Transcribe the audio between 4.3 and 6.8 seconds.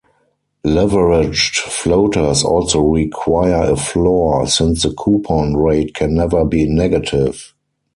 since the coupon rate can never be